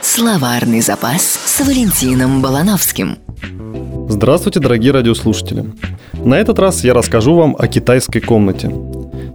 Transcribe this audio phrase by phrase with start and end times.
[0.00, 3.18] Словарный запас с Валентином Балановским.
[4.08, 5.64] Здравствуйте, дорогие радиослушатели.
[6.12, 8.70] На этот раз я расскажу вам о китайской комнате.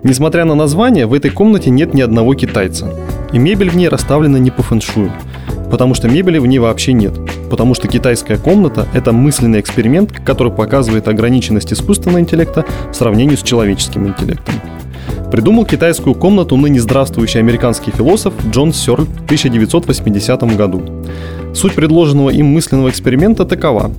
[0.03, 2.93] Несмотря на название, в этой комнате нет ни одного китайца.
[3.33, 5.11] И мебель в ней расставлена не по фэншую,
[5.69, 7.13] потому что мебели в ней вообще нет.
[7.49, 13.43] Потому что китайская комната– это мысленный эксперимент, который показывает ограниченность искусственного интеллекта в сравнении с
[13.43, 14.55] человеческим интеллектом.
[15.31, 20.81] Придумал китайскую комнату ныне здравствующий американский философ Джон Сёрль в 1980 году.
[21.53, 23.91] Суть предложенного им мысленного эксперимента такова.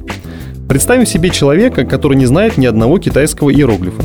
[0.71, 4.03] Представим себе человека, который не знает ни одного китайского иероглифа.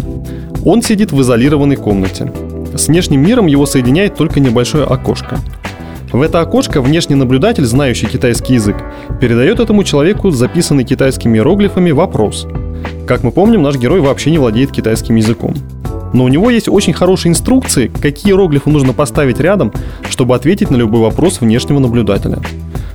[0.66, 2.30] Он сидит в изолированной комнате.
[2.76, 5.40] С внешним миром его соединяет только небольшое окошко.
[6.12, 8.76] В это окошко внешний наблюдатель, знающий китайский язык,
[9.22, 12.48] передает этому человеку записанный китайскими иероглифами вопрос.
[13.08, 15.56] Как мы помним, наш герой вообще не владеет китайским языком
[16.14, 19.74] но у него есть очень хорошие инструкции, какие иероглифы нужно поставить рядом,
[20.10, 22.40] чтобы ответить на любой вопрос внешнего наблюдателя.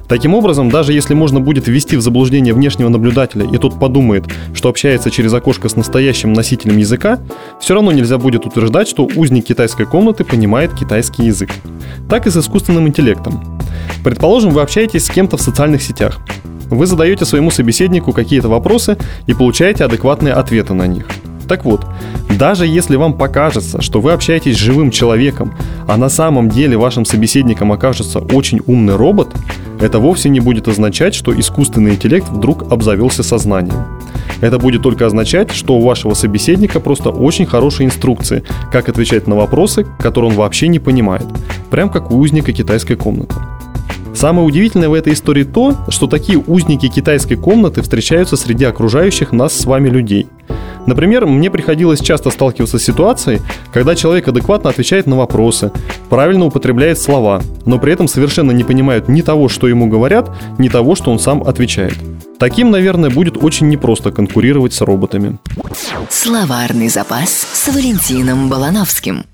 [0.09, 4.71] Таким образом, даже если можно будет ввести в заблуждение внешнего наблюдателя, и тот подумает, что
[4.71, 7.19] общается через окошко с настоящим носителем языка,
[7.61, 11.51] все равно нельзя будет утверждать, что узник китайской комнаты понимает китайский язык.
[12.09, 13.61] Так и с искусственным интеллектом.
[14.03, 16.21] Предположим, вы общаетесь с кем-то в социальных сетях.
[16.71, 21.07] Вы задаете своему собеседнику какие-то вопросы и получаете адекватные ответы на них–
[21.49, 21.85] так вот,
[22.39, 25.55] даже если вам покажется, что вы общаетесь с живым человеком,
[25.89, 29.35] а на самом деле вашим собеседником окажется очень умный робот,
[29.81, 33.87] это вовсе не будет означать, что искусственный интеллект вдруг обзавелся сознанием.
[34.41, 39.35] Это будет только означать, что у вашего собеседника просто очень хорошие инструкции, как отвечать на
[39.35, 41.27] вопросы, которые он вообще не понимает,
[41.71, 43.35] прям как у узника китайской комнаты.
[44.15, 49.55] Самое удивительное в этой истории то, что такие узники китайской комнаты встречаются среди окружающих нас
[49.55, 50.27] с вами людей–
[50.89, 53.43] Например, мне приходилось часто сталкиваться с ситуацией,
[53.75, 55.71] когда человек адекватно отвечает на вопросы,
[56.09, 60.71] правильно употребляет слова, но при этом совершенно не понимает ни того, что ему говорят, ни
[60.71, 61.93] того, что он сам отвечает.
[62.39, 65.37] Таким, наверное, будет очень непросто конкурировать с роботами.
[66.09, 69.27] Словарный запас с Валентином Балановским.